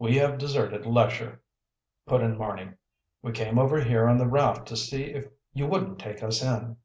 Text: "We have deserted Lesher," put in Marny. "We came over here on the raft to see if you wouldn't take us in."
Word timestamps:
"We 0.00 0.16
have 0.16 0.38
deserted 0.38 0.86
Lesher," 0.86 1.40
put 2.04 2.20
in 2.20 2.36
Marny. 2.36 2.72
"We 3.22 3.30
came 3.30 3.60
over 3.60 3.80
here 3.80 4.08
on 4.08 4.18
the 4.18 4.26
raft 4.26 4.66
to 4.66 4.76
see 4.76 5.04
if 5.04 5.26
you 5.52 5.68
wouldn't 5.68 6.00
take 6.00 6.20
us 6.20 6.42
in." 6.42 6.78